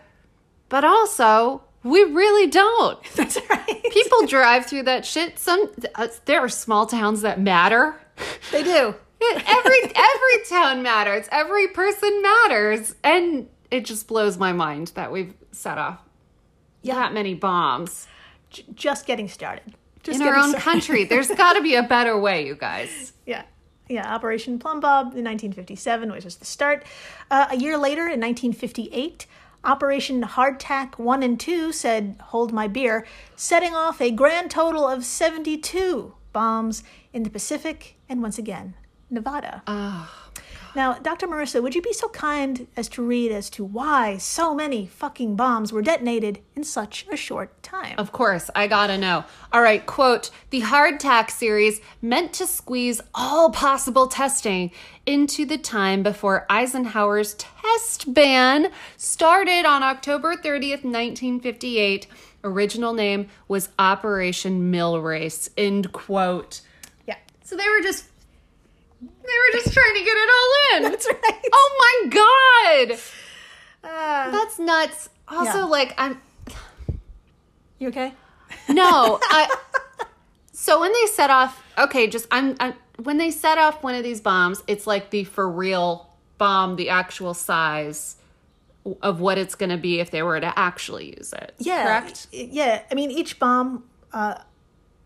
[0.71, 2.99] but also we really don't.
[3.17, 3.83] That's right.
[3.91, 5.39] People drive through that shit.
[5.39, 8.01] Some uh, there are small towns that matter.
[8.51, 8.95] they do.
[9.23, 11.27] every every town matters.
[11.31, 16.01] Every person matters, and it just blows my mind that we've set off
[16.85, 18.07] that many bombs
[18.51, 19.75] J- just getting started.
[20.03, 20.63] Just in our own started.
[20.65, 21.05] country.
[21.11, 23.13] There's got to be a better way, you guys.
[23.27, 23.43] Yeah.
[23.89, 26.87] Yeah, Operation Plumbbob in 1957 was just the start.
[27.31, 29.27] Uh, a year later, in 1958,
[29.63, 35.05] Operation Hardtack 1 and 2 said, Hold my beer, setting off a grand total of
[35.05, 38.75] 72 bombs in the Pacific and once again,
[39.11, 39.63] Nevada.
[39.67, 40.30] Ah,
[40.75, 41.27] Now, Dr.
[41.27, 45.35] Marissa, would you be so kind as to read as to why so many fucking
[45.37, 47.95] bombs were detonated in such a short time?
[47.99, 49.25] Of course, I gotta know.
[49.53, 54.71] All right, quote The Hardtack series meant to squeeze all possible testing
[55.07, 62.07] into the time before Eisenhower's test ban started on October 30th, 1958.
[62.45, 65.51] Original name was Operation Mill Race.
[65.57, 66.61] End quote.
[67.07, 67.17] yeah.
[67.43, 68.05] So they were just
[69.31, 70.83] they were just trying to get it all in.
[70.91, 71.49] That's right.
[71.53, 72.99] Oh my god.
[73.83, 75.09] Uh, That's nuts.
[75.29, 75.65] Also, Yeah.
[75.65, 76.21] like I'm
[77.79, 78.13] you okay?
[78.69, 79.55] no, I.
[80.53, 84.03] So when they set off, okay, just I'm, I'm when they set off one of
[84.03, 88.17] these bombs, it's like the for real bomb, the actual size
[89.03, 91.55] of what it's going to be if they were to actually use it.
[91.59, 91.85] Yeah.
[91.85, 92.27] correct.
[92.33, 92.83] Yeah.
[92.91, 94.37] I mean, each bomb, uh,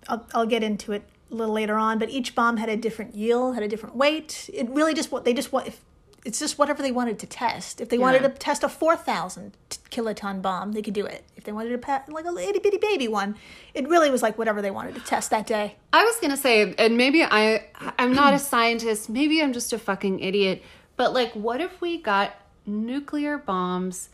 [0.09, 1.03] I'll, I'll get into it
[1.35, 4.49] a little later on, but each bomb had a different yield, had a different weight.
[4.53, 5.67] It really just what they just want.
[5.67, 5.81] If,
[6.25, 7.83] it's just whatever they wanted to test.
[7.83, 9.53] If they wanted to test a 4,000
[9.91, 11.23] kiloton bomb, they could do it.
[11.37, 13.37] If they wanted to pa- like a itty bitty baby one,
[13.75, 15.77] it really was like whatever they wanted to test that day.
[15.93, 17.67] I was gonna say, and maybe I,
[17.99, 19.11] I'm not a scientist.
[19.11, 20.63] Maybe I'm just a fucking idiot.
[20.97, 24.09] But like, what if we got nuclear bombs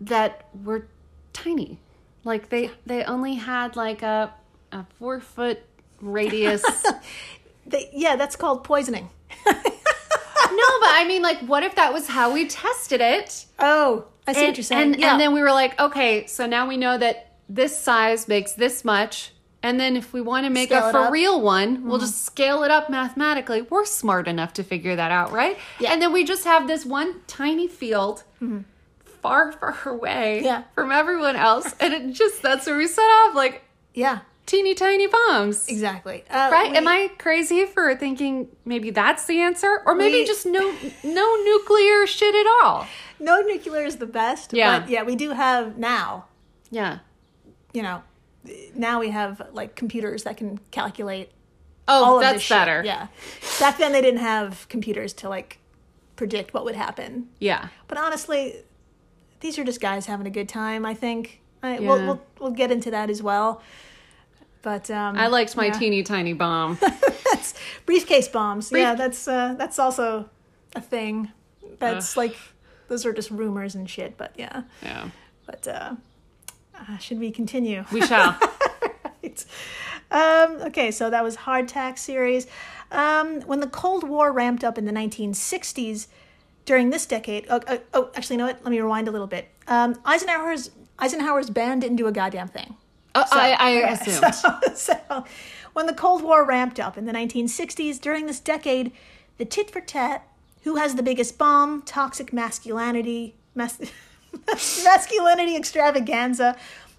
[0.00, 0.88] that were
[1.32, 1.78] tiny?
[2.24, 4.34] Like they, they only had like a,
[4.76, 5.60] a four foot
[6.00, 6.62] radius.
[7.68, 9.10] They, yeah, that's called poisoning.
[9.46, 9.64] no, but
[10.92, 13.44] I mean, like, what if that was how we tested it?
[13.58, 14.92] Oh, I see what you're saying.
[14.92, 15.10] and, yeah.
[15.10, 18.84] and then we were like, okay, so now we know that this size makes this
[18.84, 19.32] much.
[19.64, 20.98] And then if we want to make Scale a for.
[20.98, 21.12] Mm-hmm.
[21.12, 23.62] real one, we'll just scale it up mathematically.
[23.62, 25.58] We're smart enough to figure that out, right?
[25.80, 25.92] Yeah.
[25.92, 28.22] And then we just have this one tiny field
[29.22, 30.44] far, far away Mm-hmm.
[30.44, 30.62] Yeah.
[30.72, 31.74] from everyone else.
[31.80, 35.68] And it just, that's where we set off like yeah, teeny tiny bombs.
[35.68, 36.24] exactly.
[36.30, 36.70] Uh, Right?
[36.70, 39.82] we- Am I crazy for thinking maybe that's the answer?
[39.84, 42.86] Or maybe We- just no no nuclear shit at all?
[43.18, 44.52] No nuclear is the best.
[44.52, 44.80] Yeah.
[44.80, 46.26] But yeah, we do have now
[46.70, 46.98] Yeah.
[47.72, 48.02] you know,
[48.74, 51.30] now we have like computers that can calculate
[51.88, 52.56] Oh, all of that's this shit.
[52.56, 52.82] better.
[52.84, 53.08] Yeah.
[53.60, 55.58] Back then they didn't have computers to like
[56.16, 57.28] predict what would happen.
[57.38, 57.68] Yeah.
[57.88, 58.62] But honestly,
[59.40, 61.40] these are just guys having a good time, I think.
[61.62, 61.88] I, Yeah.
[61.88, 63.60] we'll, we'll we'll get into that as well.
[64.66, 65.78] But um, I liked my yeah.
[65.78, 66.76] teeny tiny bomb.
[66.80, 68.72] that's briefcase bombs.
[68.72, 70.28] yeah, that's uh, that's also
[70.74, 71.30] a thing.
[71.78, 72.34] That's like
[72.88, 74.16] those are just rumors and shit.
[74.16, 75.10] But yeah, yeah.
[75.46, 75.94] but uh,
[76.74, 77.84] uh, should we continue?
[77.92, 78.36] We shall.
[79.22, 79.44] right.
[80.10, 82.48] Um, okay, so that was Hardtack series.
[82.90, 86.08] Um, when the Cold War ramped up in the 1960s,
[86.64, 88.64] during this decade, oh, oh, oh, actually, you know what?
[88.64, 89.48] Let me rewind a little bit.
[89.68, 92.74] Um, Eisenhower's Eisenhower's band didn't do a goddamn thing.
[93.20, 94.34] Uh, I, I Okay, assumed.
[94.34, 95.24] So, so,
[95.72, 98.92] when the Cold War ramped up in the 1960s, during this decade,
[99.38, 100.26] the tit for tat,
[100.62, 103.78] who has the biggest bomb, toxic masculinity, mas-
[104.84, 106.56] masculinity extravaganza,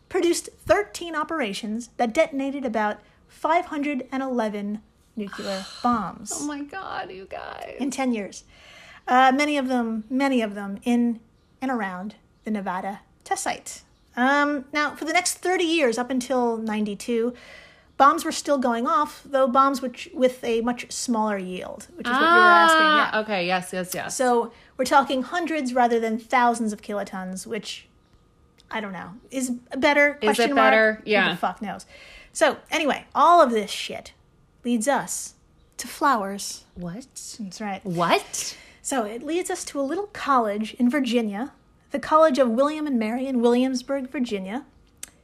[0.10, 4.82] produced 13 operations that detonated about 511
[5.16, 7.76] nuclear bombs Oh my god, you guys.
[7.80, 8.44] in 10 years.
[9.08, 11.20] Uh, many of them, many of them in
[11.62, 13.82] and around the Nevada test site.
[14.18, 17.34] Um, now, for the next 30 years, up until 92,
[17.98, 22.12] bombs were still going off, though bombs which, with a much smaller yield, which is
[22.12, 22.82] what you were asking.
[22.82, 23.20] Ah, Yeah.
[23.22, 24.16] okay, yes, yes, yes.
[24.18, 27.88] So we're talking hundreds rather than thousands of kilotons, which
[28.72, 30.18] I don't know is better.
[30.22, 30.56] Is it mark?
[30.56, 30.94] better?
[31.06, 31.30] Who Yeah.
[31.32, 31.86] the fuck knows.
[32.34, 34.14] So anyway, all of this shit
[34.64, 35.36] leads us
[35.78, 36.64] to flowers.
[36.76, 37.06] what?
[37.40, 37.86] That's right.
[37.86, 38.58] What?
[38.82, 41.52] So it leads us to a little college in Virginia,
[41.92, 44.66] the College of William and Mary in Williamsburg, Virginia.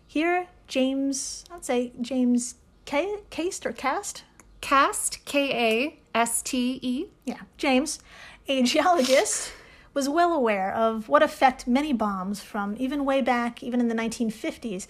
[0.08, 4.24] Here, James, I'd say James K- Cast or Cast?
[4.62, 7.08] Cast, K A S T E.
[7.26, 8.00] Yeah, James,
[8.48, 9.52] a geologist,
[9.94, 13.96] was well aware of what effect many bombs from even way back, even in the
[13.96, 14.88] 1950s,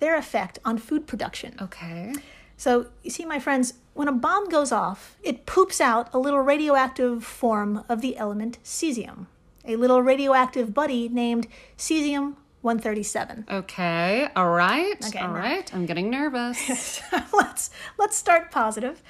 [0.00, 1.54] their effect on food production.
[1.60, 2.14] Okay.
[2.56, 6.40] So, you see, my friends, when a bomb goes off, it poops out a little
[6.40, 9.26] radioactive form of the element cesium,
[9.68, 13.44] a little radioactive buddy named cesium 137.
[13.48, 14.28] Okay.
[14.34, 14.96] All right.
[15.06, 15.72] Okay, All right.
[15.72, 17.00] I'm getting nervous.
[17.32, 19.00] let's let's start positive.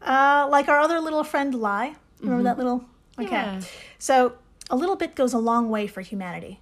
[0.00, 1.96] Uh, like our other little friend Lie.
[2.20, 2.84] Remember that little?
[3.18, 3.30] Okay.
[3.30, 3.60] Yeah.
[3.98, 4.34] So
[4.70, 6.60] a little bit goes a long way for humanity.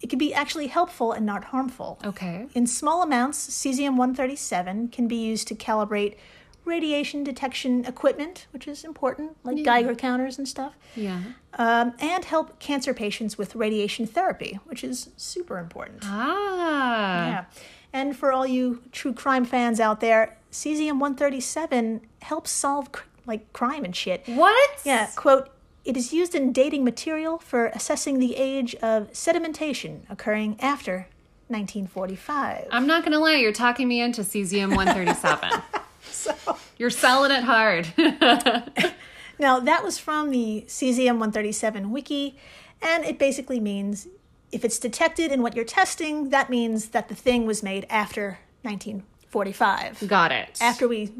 [0.00, 2.00] It can be actually helpful and not harmful.
[2.04, 2.46] Okay.
[2.54, 6.16] In small amounts, cesium 137 can be used to calibrate
[6.64, 11.20] radiation detection equipment, which is important, like Geiger counters and stuff, Yeah.
[11.54, 16.02] um, and help cancer patients with radiation therapy, which is super important.
[16.04, 17.26] Ah.
[17.28, 17.44] Yeah.
[17.92, 23.52] And for all you true crime fans out there, cesium 137 helps solve cr- like
[23.52, 24.22] crime and shit.
[24.26, 24.70] What?
[24.84, 25.50] Yeah, quote,
[25.84, 31.06] it is used in dating material for assessing the age of sedimentation occurring after
[31.48, 32.68] 1945.
[32.70, 35.50] I'm not gonna lie, you're talking me into cesium 137.
[36.22, 37.88] So, you're selling it hard.
[39.38, 42.36] now, that was from the cesium 137 wiki,
[42.80, 44.08] and it basically means
[44.52, 48.38] if it's detected in what you're testing, that means that the thing was made after
[48.62, 50.06] 1945.
[50.06, 50.58] Got it.
[50.60, 51.12] After we,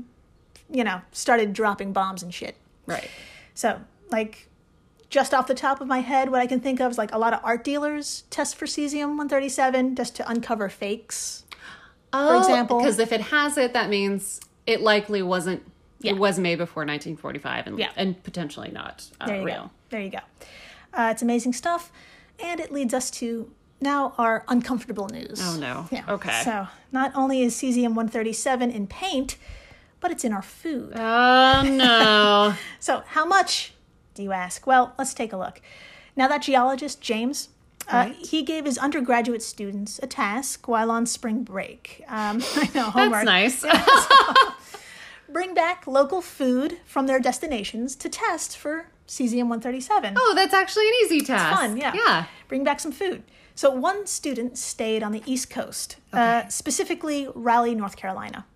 [0.71, 2.57] you know, started dropping bombs and shit.
[2.87, 3.09] Right.
[3.55, 4.49] So, like,
[5.09, 7.19] just off the top of my head, what I can think of is like a
[7.19, 11.45] lot of art dealers test for cesium 137 just to uncover fakes.
[12.13, 15.63] Oh, example- because if it has it, that means it likely wasn't.
[16.01, 16.13] Yeah.
[16.13, 17.91] It was made before 1945, and Yeah.
[17.97, 19.63] and potentially not uh, There you real.
[19.65, 19.71] go.
[19.91, 20.19] There you go.
[20.93, 21.93] Uh, it's amazing stuff.
[22.43, 25.41] And it leads us to now our uncomfortable news.
[25.43, 25.87] Oh no.
[25.93, 26.03] Yeah.
[26.09, 26.43] Okay.
[26.45, 29.37] So, not only is cesium 137 in paint,
[30.01, 30.93] but it's in our food.
[30.97, 32.55] Oh no.
[32.81, 33.73] So, how much,
[34.15, 34.67] do you ask?
[34.67, 35.61] Well, let's take a look.
[36.17, 37.49] Now, that geologist, James,
[37.89, 42.03] uh, he gave his undergraduate students a task while on spring break.
[42.09, 43.25] Um, I know, homework.
[43.25, 43.65] That's nice.
[45.29, 50.15] Bring back local food from their destinations to test for cesium 137.
[50.17, 51.59] oh, that's actually an easy task.
[51.61, 51.93] fun, yeah.
[51.95, 52.25] Yeah.
[52.49, 53.23] Bring back some food.
[53.55, 58.47] So, one student stayed on the East Coast, uh, specifically Raleigh, North Carolina.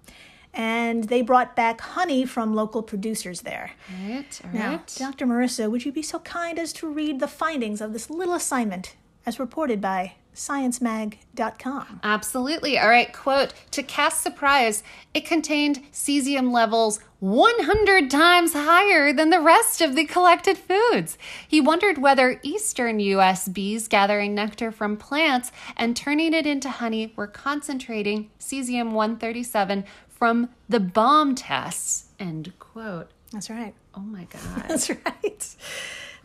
[0.55, 3.73] And they brought back honey from local producers there.
[3.91, 4.41] All right.
[4.43, 4.95] All Now, right.
[4.99, 5.27] Dr.
[5.27, 8.95] Marissa, would you be so kind as to read the findings of this little assignment
[9.27, 12.01] as reported by sciencemag.com?
[12.03, 12.79] Absolutely.
[12.79, 13.13] All right.
[13.13, 14.83] Quote To Kaste's surprise,
[15.15, 21.17] it contained cesium levels 100 times higher than the rest of the collected foods.
[21.49, 23.49] He wondered whether eastern U.S.
[23.49, 30.51] bees gathering nectar from plants and turning it into honey were concentrating cesium 137 from
[30.69, 32.11] the bomb tests.
[32.21, 33.09] End quote.
[33.33, 33.75] That's right.
[33.95, 34.65] Oh my God.
[34.69, 35.57] That's right.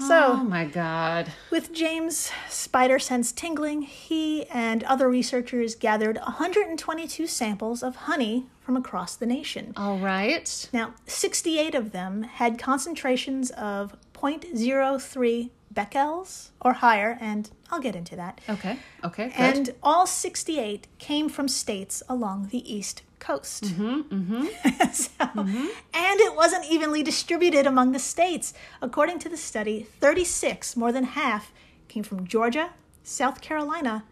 [0.01, 1.31] Oh So, my God.
[1.49, 8.77] with James' spider sense tingling, he and other researchers gathered 122 samples of honey from
[8.77, 9.73] across the nation.
[9.77, 10.69] All right.
[10.71, 18.15] Now, 68 of them had concentrations of 0.03 becquerels or higher, and I'll get into
[18.17, 18.41] that.
[18.49, 18.77] Okay.
[19.03, 19.27] Okay.
[19.29, 19.35] Good.
[19.37, 23.63] And all 68 came from states along the East coast.
[23.63, 24.91] Mm-hmm, mm-hmm.
[24.91, 25.67] So- mm-hmm.
[25.93, 28.53] And it wasn't evenly distributed among the states.
[28.81, 31.53] According to the study, 36, more than half,
[31.87, 32.71] came from Georgia,
[33.03, 34.03] South Carolina,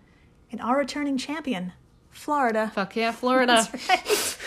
[0.52, 1.74] and our returning champion,
[2.10, 2.72] Florida.
[2.74, 3.67] Fuck yeah, Florida.
[3.89, 4.38] Right?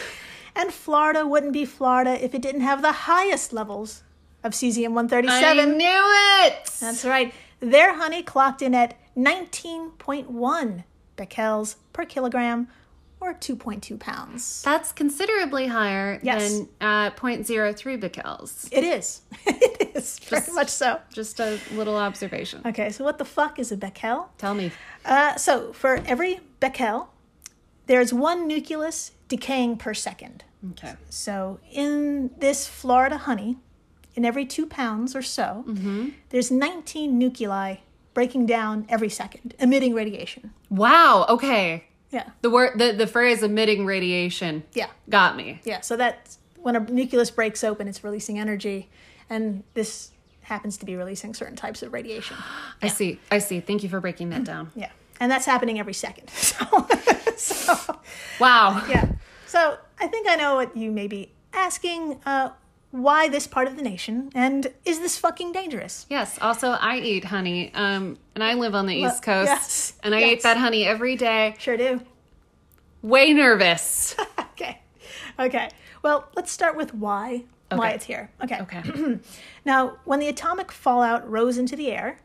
[0.55, 4.03] And Florida wouldn't be Florida if it didn't have the highest levels
[4.44, 5.79] of cesium I 137.
[5.79, 6.03] knew
[6.46, 6.70] it.
[6.81, 7.33] That's right.
[7.61, 10.85] Their honey clocked in at 19.1
[11.16, 12.68] becquerels per kilogram,
[13.22, 14.62] or 2.2 pounds.
[14.62, 16.58] That's considerably higher Yes.
[16.58, 18.68] than uh, 0.03 becquerels.
[18.72, 19.22] It is.
[19.46, 20.98] it is very much so.
[21.14, 22.62] Just a little observation.
[22.66, 24.28] Okay, so what the fuck is a becquerel?
[24.38, 24.72] Tell me.
[25.04, 27.08] Uh, so for every becquerel,
[27.87, 30.44] there's one nucleus decaying per second.
[30.72, 30.94] Okay.
[31.11, 33.56] So in this Florida honey,
[34.14, 35.64] in every two pounds or so,
[36.30, 37.76] there's 19 nuclei
[38.14, 40.52] breaking down every second, emitting radiation.
[40.68, 41.24] Wow.
[41.28, 41.85] Okay.
[42.12, 45.61] Yeah, The word, the, the phrase emitting radiation yeah, got me.
[45.64, 45.81] yeah.
[45.81, 48.88] So that's when a nucleus breaks open, it's releasing energy,
[49.31, 50.11] and this
[50.42, 52.37] happens to be releasing certain types of radiation.
[52.83, 53.18] I see.
[53.31, 53.61] I see.
[53.61, 54.70] Thank you for breaking that down.
[54.77, 56.31] Yeah, and that's happening every second.
[57.37, 58.01] So, so
[58.38, 58.85] Wow.
[58.88, 59.07] yeah.
[59.46, 62.20] So I think I know what you may be asking.
[62.27, 62.51] Uh,
[62.90, 66.05] why this part of the nation, and is this fucking dangerous?
[66.11, 66.38] Yes.
[66.42, 70.14] Also, I eat honey, um, and I live on the East Well, Coast, yes, and
[70.14, 70.32] I yes.
[70.32, 71.54] eat that honey every day.
[71.58, 72.00] Sure do.
[73.02, 74.16] Way nervous.
[74.54, 74.82] Okay.
[75.38, 75.70] Okay.
[76.02, 77.44] Well, let's start with why.
[77.70, 78.30] Why it's here.
[78.44, 78.60] Okay.
[78.60, 79.18] Okay.
[79.64, 82.18] Now, when the atomic fallout rose into the air,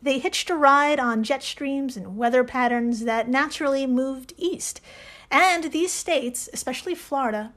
[0.00, 4.80] they hitched a ride on jet streams and weather patterns that naturally moved east.
[5.30, 7.52] And these states, especially Florida,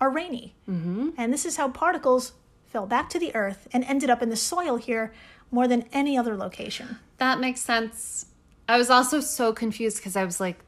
[0.00, 0.54] are rainy.
[0.68, 1.10] Mm-hmm.
[1.16, 2.32] And this is how particles
[2.66, 5.12] fell back to the earth and ended up in the soil here
[5.50, 6.98] more than any other location.
[7.18, 8.26] That makes sense.
[8.68, 10.58] I was also so confused because I was like,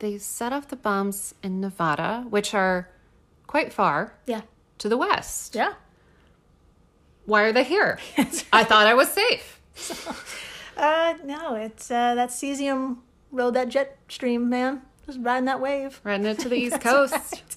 [0.00, 2.88] they set off the bombs in Nevada, which are
[3.46, 4.42] quite far Yeah.
[4.78, 5.54] to the west.
[5.54, 5.74] Yeah.
[7.26, 7.98] Why are they here?
[8.52, 9.60] I thought I was safe.
[10.76, 12.96] Uh, no, it's uh, that cesium
[13.30, 14.82] rode that jet stream, man.
[15.06, 16.00] Just riding that wave.
[16.02, 17.12] Riding it to the East Coast.
[17.12, 17.56] right.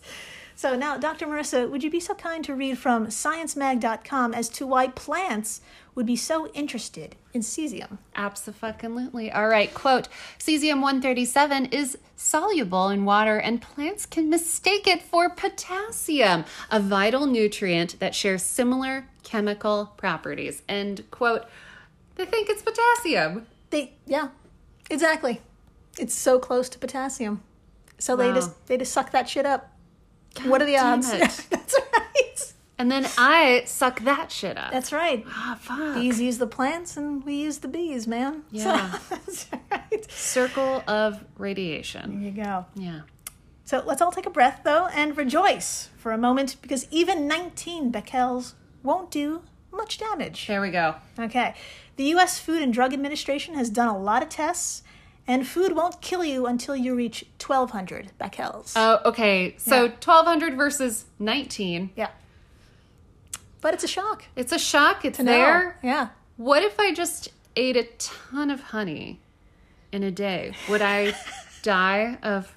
[0.55, 1.25] So now, Dr.
[1.25, 5.61] Marissa, would you be so kind to read from sciencemag.com as to why plants
[5.97, 7.97] would be so interested in cesium?
[8.15, 9.31] Absolutely.
[9.31, 9.73] All right.
[9.73, 10.07] Quote
[10.37, 17.25] Cesium 137 is soluble in water, and plants can mistake it for potassium, a vital
[17.25, 20.61] nutrient that shares similar chemical properties.
[20.69, 21.45] End quote.
[22.15, 23.47] They think it's potassium.
[23.71, 24.29] They, yeah,
[24.91, 25.41] exactly.
[25.97, 27.41] It's so close to potassium.
[27.97, 29.73] So they just they just suck that shit up.
[30.45, 31.11] what are the odds?
[31.49, 31.75] That's.
[32.79, 34.71] And then I suck that shit up.
[34.71, 35.25] That's right.
[35.27, 35.95] ah, fuck.
[35.95, 38.43] Bees use the plants, and we use the bees, man.
[38.51, 38.99] So- Yeah.
[39.09, 40.11] that's right.
[40.11, 42.19] Circle of radiation.
[42.21, 42.65] There you go.
[42.75, 43.01] Yeah.
[43.65, 47.91] So let's all take a breath, though, and rejoice for a moment because even 19
[47.91, 50.47] becquerels won't do much damage.
[50.47, 50.95] There we go.
[51.19, 51.55] Okay.
[51.97, 52.39] The U.S.
[52.39, 54.83] Food and Drug Administration has done a lot of tests,
[55.27, 58.73] and food won't kill you until you reach 1,200 becquerels.
[58.75, 59.55] Oh, okay.
[59.57, 59.91] So Yeah.
[59.91, 61.89] 1200 versus 19.
[61.95, 62.09] yeah.
[63.61, 64.25] But it's a shock.
[64.35, 65.03] It's a shock.
[65.05, 65.31] It's to know.
[65.31, 65.79] there.
[65.83, 66.09] Yeah.
[66.37, 69.19] What if I just ate a ton of honey
[69.91, 70.53] in a day?
[70.69, 71.13] Would I
[71.63, 72.55] die of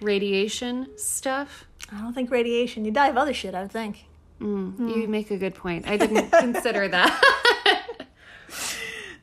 [0.00, 1.64] radiation stuff?
[1.92, 2.84] I don't think radiation.
[2.84, 4.04] You die of other shit, I would think.
[4.40, 4.88] Mm, hmm.
[4.88, 5.88] You make a good point.
[5.88, 7.20] I didn't consider that.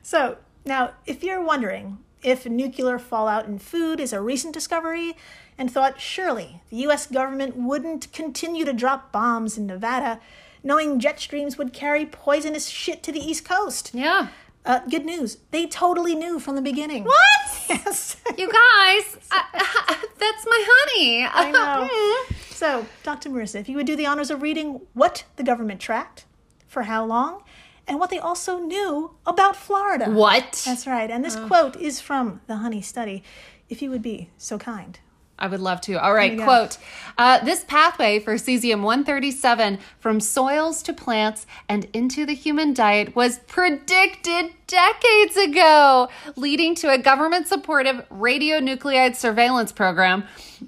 [0.02, 5.14] So, now, if you're wondering if nuclear fallout in food is a recent discovery
[5.58, 10.18] and thought surely the US government wouldn't continue to drop bombs in Nevada,
[10.62, 13.90] knowing jet streams would carry poisonous shit to the East Coast.
[13.94, 14.28] yeah.
[14.64, 15.38] Uh, good news.
[15.50, 17.04] They totally knew from the beginning.
[17.04, 17.14] What?
[17.70, 18.16] Yes.
[18.36, 21.26] You guys, I, that's my honey.
[21.30, 22.36] I know.
[22.50, 23.30] so, Dr.
[23.30, 26.24] Marissa, if you would do the honors of reading what the government tracked,
[26.66, 27.42] for how long,
[27.86, 30.10] and what they also knew about Florida.
[30.10, 30.62] what?
[30.66, 31.10] That's right.
[31.10, 33.22] And this quote is from the Honey Study,
[33.70, 34.98] if you would be so kind.
[35.38, 35.94] I would love to.
[35.94, 36.78] All right, quote
[37.16, 43.14] uh, This pathway for cesium 137 from soils to plants and into the human diet
[43.14, 50.24] was predicted decades ago, leading to a government supportive radionuclide surveillance program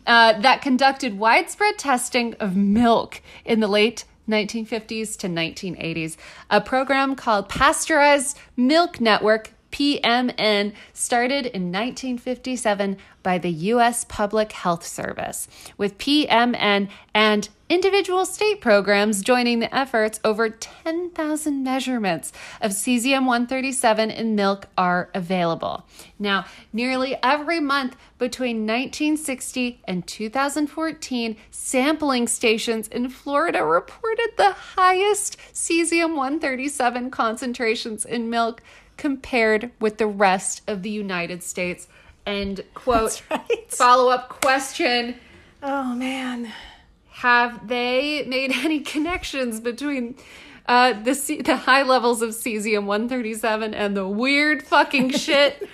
[0.07, 6.17] uh, that conducted widespread testing of milk in the late 1950s to 1980s.
[6.49, 14.05] A program called Pasteurized Milk Network PMN started in 1957 by the U.S.
[14.05, 20.19] Public Health Service, with PMN and individual state programs joining the efforts.
[20.25, 25.87] Over 10,000 measurements of cesium 137 in milk are available.
[26.19, 35.37] Now, nearly every month between 1960 and 2014, sampling stations in Florida reported the highest
[35.53, 38.63] cesium 137 concentrations in milk
[39.01, 41.89] compared with the rest of the United States.
[42.27, 43.23] End quote.
[43.31, 43.65] right.
[43.73, 45.17] Follow up question
[45.63, 46.53] Oh man.
[47.09, 50.17] Have they made any connections between
[50.67, 55.67] uh, the, ce- the high levels of cesium 137 and the weird fucking shit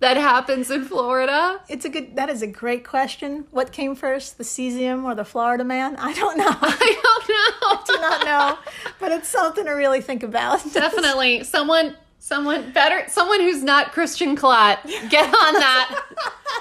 [0.00, 1.60] that happens in Florida?
[1.68, 3.46] It's a good that is a great question.
[3.50, 5.96] What came first, the cesium or the Florida man?
[5.96, 6.48] I don't know.
[6.60, 7.68] I don't know.
[7.68, 8.58] I do not know.
[8.98, 10.60] But it's something to really think about.
[10.72, 11.44] Definitely.
[11.44, 14.78] Someone someone better someone who's not Christian Clot.
[15.10, 16.02] Get on that.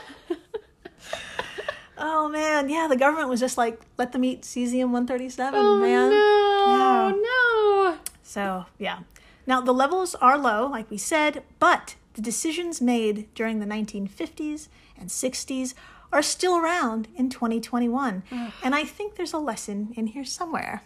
[2.04, 6.10] Oh man, yeah, the government was just like, let them eat cesium 137, Oh man.
[6.10, 7.92] no.
[7.92, 7.98] No.
[8.24, 9.00] So, yeah.
[9.46, 14.68] Now, the levels are low, like we said, but the decisions made during the 1950s
[14.98, 15.76] and 60s
[16.12, 18.24] are still around in 2021.
[18.64, 20.82] and I think there's a lesson in here somewhere.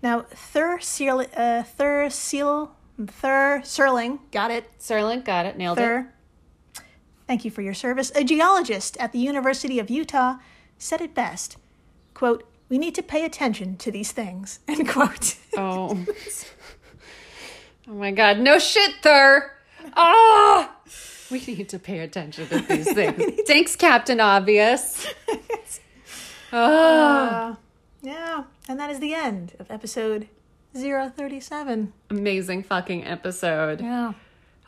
[0.00, 2.70] Now, Thur, Seal, uh, Thur, Seal,
[3.04, 5.56] Thur Cerling, got it, Cerling got it.
[5.56, 5.82] Nailed it.
[5.82, 6.12] Thur.
[7.26, 8.12] Thank you for your service.
[8.14, 10.36] A geologist at the University of Utah
[10.78, 11.56] said it best.
[12.14, 14.60] Quote, we need to pay attention to these things.
[14.68, 15.36] End quote.
[15.56, 15.98] Oh.
[17.88, 18.38] oh my god.
[18.38, 19.50] No shit, Thur.
[19.94, 20.72] Ah.
[21.30, 23.40] We need to pay attention to these things.
[23.46, 25.06] Thanks, Captain Obvious.
[26.52, 27.56] Ah.
[28.02, 28.44] yeah.
[28.68, 30.28] And that is the end of episode
[30.76, 31.92] 037.
[32.10, 33.80] Amazing fucking episode.
[33.80, 34.12] Yeah.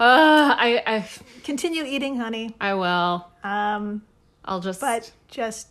[0.00, 1.08] Ah, I, I,
[1.42, 2.54] Continue eating honey.
[2.60, 3.26] I will.
[3.42, 4.02] Um,
[4.44, 4.80] I'll just.
[4.80, 5.68] but just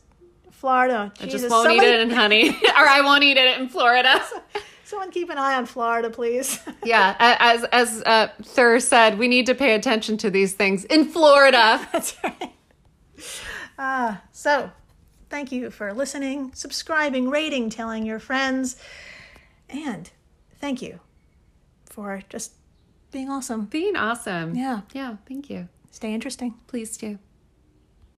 [0.52, 1.14] Florida.
[1.20, 4.22] I just won't somebody, eat it in honey, or I won't eat it in Florida.
[4.84, 6.60] Someone keep an eye on Florida, please.
[6.84, 11.06] Yeah, as as uh, Thur said, we need to pay attention to these things in
[11.06, 11.86] Florida.
[11.92, 12.54] That's right.
[13.78, 14.72] Uh, so,
[15.30, 18.78] thank you for listening, subscribing, rating, telling your friends,
[19.70, 20.10] and
[20.60, 21.00] thank you
[21.86, 22.54] for just
[23.12, 23.66] being awesome.
[23.66, 24.56] Being awesome.
[24.56, 24.82] Yeah.
[24.94, 25.18] Yeah.
[25.28, 25.68] Thank you.
[25.92, 26.54] Stay interesting.
[26.68, 27.20] Please do.